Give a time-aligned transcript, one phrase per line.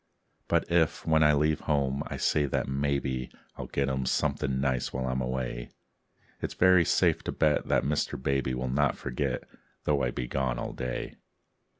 [0.47, 4.91] But if, when I leave home, I say that maybe I'll get him something nice
[4.91, 5.69] while I'm away,
[6.41, 8.19] It's very safe to bet that Mr.
[8.19, 9.43] Baby Will not forget,
[9.83, 11.17] though I be gone all day.